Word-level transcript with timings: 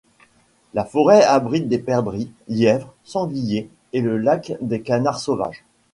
La 0.73 0.83
forêt 0.83 1.21
abrite 1.23 1.67
des 1.67 1.77
perdrix, 1.77 2.31
lièvres, 2.47 2.91
sangliers 3.03 3.69
et 3.93 4.01
le 4.01 4.17
lac 4.17 4.53
des 4.59 4.81
canards 4.81 5.19
sauvages. 5.19 5.63